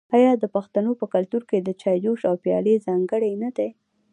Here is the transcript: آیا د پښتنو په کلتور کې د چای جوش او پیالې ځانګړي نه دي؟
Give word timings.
آیا 0.17 0.31
د 0.37 0.45
پښتنو 0.55 0.91
په 0.99 1.05
کلتور 1.13 1.41
کې 1.49 1.57
د 1.61 1.69
چای 1.81 1.97
جوش 2.03 2.21
او 2.29 2.35
پیالې 2.43 2.73
ځانګړي 2.85 3.31
نه 3.43 3.49
دي؟ 3.57 3.69